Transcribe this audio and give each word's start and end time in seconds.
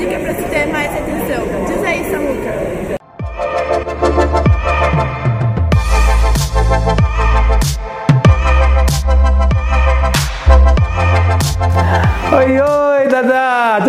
dica 0.00 0.18
para 0.18 0.34
se 0.34 0.42
ter 0.44 0.66
mais 0.66 0.90
retenção? 0.94 1.49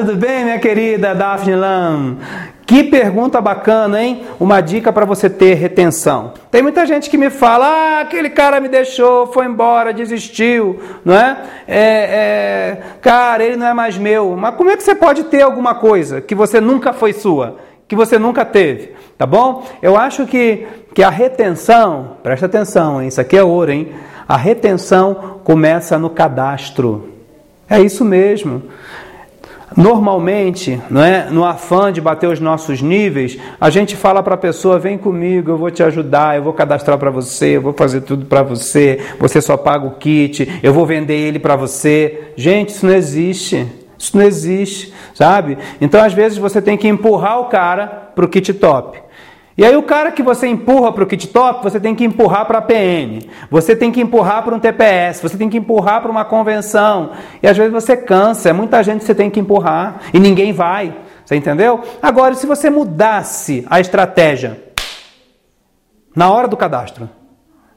Tudo 0.00 0.16
bem, 0.16 0.44
minha 0.44 0.58
querida 0.58 1.14
Daphne 1.14 1.54
Lam? 1.54 2.16
Que 2.64 2.84
pergunta 2.84 3.38
bacana, 3.38 4.02
hein? 4.02 4.22
Uma 4.40 4.62
dica 4.62 4.90
para 4.90 5.04
você 5.04 5.28
ter 5.28 5.52
retenção. 5.56 6.32
Tem 6.50 6.62
muita 6.62 6.86
gente 6.86 7.10
que 7.10 7.18
me 7.18 7.28
fala: 7.28 7.66
ah, 7.66 8.00
aquele 8.00 8.30
cara 8.30 8.60
me 8.60 8.68
deixou, 8.70 9.26
foi 9.26 9.44
embora, 9.44 9.92
desistiu, 9.92 10.80
não 11.04 11.14
é? 11.14 11.36
é, 11.68 11.82
é? 11.82 12.82
Cara, 13.02 13.44
ele 13.44 13.56
não 13.56 13.66
é 13.66 13.74
mais 13.74 13.98
meu. 13.98 14.34
Mas 14.38 14.54
como 14.54 14.70
é 14.70 14.76
que 14.78 14.82
você 14.82 14.94
pode 14.94 15.24
ter 15.24 15.42
alguma 15.42 15.74
coisa 15.74 16.22
que 16.22 16.34
você 16.34 16.62
nunca 16.62 16.94
foi 16.94 17.12
sua? 17.12 17.58
Que 17.86 17.94
você 17.94 18.18
nunca 18.18 18.42
teve, 18.42 18.94
tá 19.18 19.26
bom? 19.26 19.66
Eu 19.82 19.98
acho 19.98 20.24
que, 20.24 20.66
que 20.94 21.02
a 21.02 21.10
retenção, 21.10 22.16
presta 22.22 22.46
atenção, 22.46 23.02
hein? 23.02 23.08
isso 23.08 23.20
aqui 23.20 23.36
é 23.36 23.44
ouro, 23.44 23.70
hein? 23.70 23.92
A 24.26 24.38
retenção 24.38 25.40
começa 25.44 25.98
no 25.98 26.08
cadastro. 26.08 27.10
É 27.68 27.78
isso 27.78 28.02
mesmo. 28.02 28.62
Normalmente, 29.76 30.80
não 30.90 31.02
é, 31.02 31.30
no 31.30 31.44
afã 31.44 31.92
de 31.92 32.00
bater 32.00 32.28
os 32.28 32.40
nossos 32.40 32.82
níveis, 32.82 33.38
a 33.60 33.70
gente 33.70 33.94
fala 33.94 34.22
para 34.22 34.34
a 34.34 34.38
pessoa: 34.38 34.78
vem 34.78 34.98
comigo, 34.98 35.52
eu 35.52 35.56
vou 35.56 35.70
te 35.70 35.82
ajudar, 35.82 36.36
eu 36.36 36.42
vou 36.42 36.52
cadastrar 36.52 36.98
para 36.98 37.10
você, 37.10 37.56
eu 37.56 37.62
vou 37.62 37.72
fazer 37.72 38.00
tudo 38.00 38.26
para 38.26 38.42
você, 38.42 38.98
você 39.18 39.40
só 39.40 39.56
paga 39.56 39.86
o 39.86 39.92
kit, 39.92 40.60
eu 40.62 40.72
vou 40.72 40.84
vender 40.84 41.14
ele 41.14 41.38
para 41.38 41.54
você. 41.54 42.32
Gente, 42.36 42.70
isso 42.70 42.86
não 42.86 42.94
existe. 42.94 43.66
Isso 44.00 44.16
não 44.16 44.24
existe, 44.24 44.94
sabe? 45.12 45.58
Então, 45.78 46.02
às 46.02 46.14
vezes, 46.14 46.38
você 46.38 46.62
tem 46.62 46.74
que 46.74 46.88
empurrar 46.88 47.38
o 47.38 47.44
cara 47.50 47.86
para 47.86 48.24
o 48.24 48.28
kit 48.28 48.54
top. 48.54 48.98
E 49.60 49.64
aí 49.66 49.76
o 49.76 49.82
cara 49.82 50.10
que 50.10 50.22
você 50.22 50.46
empurra 50.46 50.90
para 50.90 51.04
o 51.04 51.06
kit 51.06 51.28
top, 51.28 51.62
você 51.62 51.78
tem 51.78 51.94
que 51.94 52.02
empurrar 52.02 52.46
para 52.46 52.60
a 52.60 52.62
PN, 52.62 53.28
você 53.50 53.76
tem 53.76 53.92
que 53.92 54.00
empurrar 54.00 54.42
para 54.42 54.54
um 54.54 54.58
TPS, 54.58 55.20
você 55.20 55.36
tem 55.36 55.50
que 55.50 55.58
empurrar 55.58 56.00
para 56.00 56.10
uma 56.10 56.24
convenção. 56.24 57.10
E 57.42 57.46
às 57.46 57.58
vezes 57.58 57.70
você 57.70 57.94
cansa, 57.94 58.48
é 58.48 58.52
muita 58.54 58.82
gente 58.82 59.00
que 59.00 59.04
você 59.04 59.14
tem 59.14 59.28
que 59.28 59.38
empurrar 59.38 60.00
e 60.14 60.18
ninguém 60.18 60.50
vai. 60.50 60.96
Você 61.26 61.36
entendeu? 61.36 61.84
Agora, 62.00 62.34
se 62.34 62.46
você 62.46 62.70
mudasse 62.70 63.66
a 63.68 63.78
estratégia 63.78 64.58
na 66.16 66.32
hora 66.32 66.48
do 66.48 66.56
cadastro, 66.56 67.10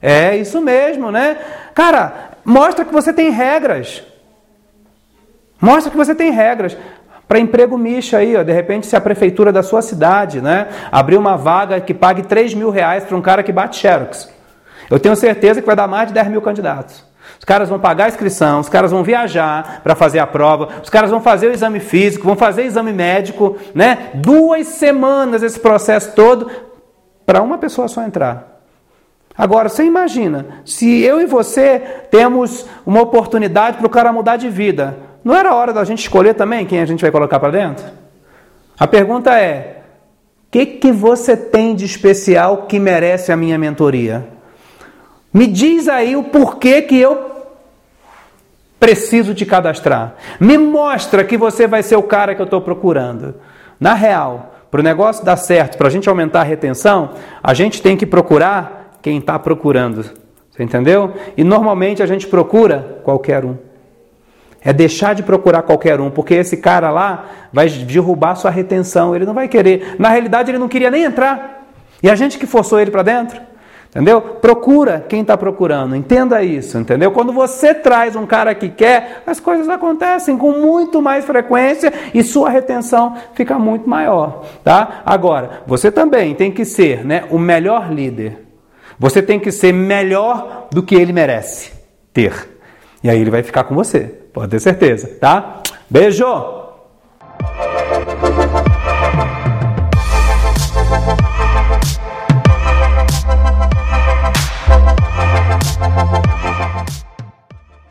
é 0.01 0.37
isso 0.37 0.61
mesmo, 0.61 1.11
né? 1.11 1.37
Cara, 1.75 2.37
mostra 2.45 2.85
que 2.85 2.93
você 2.93 3.11
tem 3.11 3.29
regras. 3.29 4.01
Mostra 5.59 5.91
que 5.91 5.97
você 5.97 6.15
tem 6.15 6.31
regras 6.31 6.77
para 7.33 7.39
emprego 7.39 7.79
misto 7.79 8.15
aí, 8.15 8.35
ó. 8.35 8.43
de 8.43 8.53
repente 8.53 8.85
se 8.85 8.95
a 8.95 9.01
prefeitura 9.01 9.51
da 9.51 9.63
sua 9.63 9.81
cidade 9.81 10.39
né, 10.39 10.67
abrir 10.91 11.17
uma 11.17 11.35
vaga 11.35 11.81
que 11.81 11.91
pague 11.91 12.21
3 12.21 12.53
mil 12.53 12.69
reais 12.69 13.05
para 13.05 13.17
um 13.17 13.23
cara 13.23 13.41
que 13.41 13.51
bate 13.51 13.75
xerox, 13.77 14.29
eu 14.87 14.99
tenho 14.99 15.15
certeza 15.15 15.59
que 15.59 15.65
vai 15.65 15.75
dar 15.75 15.87
mais 15.87 16.09
de 16.09 16.13
10 16.13 16.27
mil 16.27 16.43
candidatos. 16.43 17.03
Os 17.39 17.43
caras 17.43 17.69
vão 17.69 17.79
pagar 17.79 18.05
a 18.05 18.07
inscrição, 18.09 18.59
os 18.59 18.69
caras 18.69 18.91
vão 18.91 19.03
viajar 19.03 19.81
para 19.83 19.95
fazer 19.95 20.19
a 20.19 20.27
prova, 20.27 20.69
os 20.83 20.91
caras 20.91 21.09
vão 21.09 21.21
fazer 21.21 21.47
o 21.47 21.51
exame 21.51 21.79
físico, 21.79 22.27
vão 22.27 22.35
fazer 22.35 22.61
o 22.61 22.65
exame 22.65 22.93
médico, 22.93 23.57
né? 23.73 24.11
Duas 24.13 24.67
semanas 24.67 25.41
esse 25.41 25.59
processo 25.59 26.13
todo 26.13 26.51
para 27.25 27.41
uma 27.41 27.57
pessoa 27.57 27.87
só 27.87 28.03
entrar. 28.03 28.61
Agora, 29.35 29.69
você 29.69 29.83
imagina, 29.83 30.61
se 30.63 31.01
eu 31.01 31.19
e 31.19 31.25
você 31.25 31.79
temos 32.11 32.67
uma 32.85 33.01
oportunidade 33.01 33.77
para 33.77 33.87
o 33.87 33.89
cara 33.89 34.13
mudar 34.13 34.37
de 34.37 34.51
vida, 34.51 35.02
não 35.23 35.35
era 35.35 35.55
hora 35.55 35.71
da 35.71 35.83
gente 35.83 35.99
escolher 35.99 36.33
também 36.33 36.65
quem 36.65 36.81
a 36.81 36.85
gente 36.85 37.01
vai 37.01 37.11
colocar 37.11 37.39
para 37.39 37.51
dentro? 37.51 37.85
A 38.77 38.87
pergunta 38.87 39.39
é: 39.39 39.83
o 40.47 40.51
que, 40.51 40.65
que 40.65 40.91
você 40.91 41.37
tem 41.37 41.75
de 41.75 41.85
especial 41.85 42.63
que 42.63 42.79
merece 42.79 43.31
a 43.31 43.37
minha 43.37 43.57
mentoria? 43.57 44.27
Me 45.33 45.47
diz 45.47 45.87
aí 45.87 46.15
o 46.15 46.23
porquê 46.23 46.81
que 46.81 46.97
eu 46.97 47.31
preciso 48.79 49.33
te 49.33 49.45
cadastrar. 49.45 50.15
Me 50.39 50.57
mostra 50.57 51.23
que 51.23 51.37
você 51.37 51.65
vai 51.65 51.81
ser 51.81 51.95
o 51.95 52.03
cara 52.03 52.35
que 52.35 52.41
eu 52.41 52.45
estou 52.45 52.61
procurando. 52.61 53.35
Na 53.79 53.93
real, 53.93 54.55
para 54.69 54.81
o 54.81 54.83
negócio 54.83 55.23
dar 55.23 55.37
certo, 55.37 55.77
para 55.77 55.87
a 55.87 55.89
gente 55.89 56.09
aumentar 56.09 56.41
a 56.41 56.43
retenção, 56.43 57.11
a 57.41 57.53
gente 57.53 57.81
tem 57.81 57.95
que 57.95 58.05
procurar 58.05 58.97
quem 59.01 59.19
está 59.19 59.39
procurando. 59.39 60.03
Você 60.51 60.63
entendeu? 60.63 61.13
E 61.37 61.43
normalmente 61.43 62.03
a 62.03 62.05
gente 62.05 62.27
procura 62.27 62.99
qualquer 63.03 63.45
um. 63.45 63.57
É 64.63 64.71
deixar 64.71 65.13
de 65.13 65.23
procurar 65.23 65.61
qualquer 65.63 65.99
um, 65.99 66.09
porque 66.09 66.33
esse 66.33 66.57
cara 66.57 66.89
lá 66.89 67.25
vai 67.51 67.67
derrubar 67.67 68.35
sua 68.35 68.49
retenção, 68.49 69.15
ele 69.15 69.25
não 69.25 69.33
vai 69.33 69.47
querer. 69.47 69.95
Na 69.99 70.09
realidade, 70.09 70.51
ele 70.51 70.57
não 70.57 70.69
queria 70.69 70.89
nem 70.89 71.03
entrar. 71.03 71.67
E 72.01 72.09
a 72.09 72.15
gente 72.15 72.37
que 72.37 72.45
forçou 72.45 72.79
ele 72.79 72.91
para 72.91 73.03
dentro. 73.03 73.41
Entendeu? 73.93 74.19
Procura 74.19 75.05
quem 75.07 75.21
está 75.21 75.37
procurando, 75.37 75.95
entenda 75.95 76.41
isso, 76.41 76.79
entendeu? 76.79 77.11
Quando 77.11 77.31
você 77.31 77.75
traz 77.75 78.15
um 78.15 78.25
cara 78.25 78.55
que 78.55 78.67
quer, 78.67 79.21
as 79.27 79.39
coisas 79.39 79.69
acontecem 79.69 80.35
com 80.35 80.51
muito 80.51 80.99
mais 80.99 81.23
frequência 81.23 81.93
e 82.11 82.23
sua 82.23 82.49
retenção 82.49 83.15
fica 83.35 83.59
muito 83.59 83.87
maior, 83.87 84.47
tá? 84.63 85.03
Agora, 85.05 85.61
você 85.67 85.91
também 85.91 86.33
tem 86.33 86.51
que 86.51 86.65
ser, 86.65 87.05
né, 87.05 87.25
o 87.29 87.37
melhor 87.37 87.93
líder. 87.93 88.47
Você 88.97 89.21
tem 89.21 89.39
que 89.39 89.51
ser 89.51 89.71
melhor 89.71 90.69
do 90.71 90.81
que 90.81 90.95
ele 90.95 91.13
merece 91.13 91.71
ter. 92.11 92.49
E 93.03 93.11
aí 93.11 93.21
ele 93.21 93.29
vai 93.29 93.43
ficar 93.43 93.65
com 93.65 93.75
você. 93.75 94.22
Pode 94.33 94.49
ter 94.49 94.59
certeza, 94.59 95.07
tá? 95.19 95.61
Beijo! 95.89 96.62